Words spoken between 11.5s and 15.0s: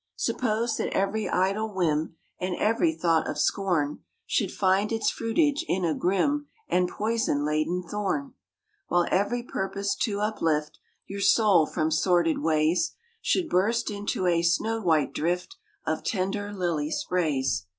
from sordid ways Should burst into a snow